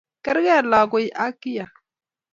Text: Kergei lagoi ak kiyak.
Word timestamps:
Kergei 0.25 0.61
lagoi 0.71 1.07
ak 1.25 1.33
kiyak. 1.41 1.73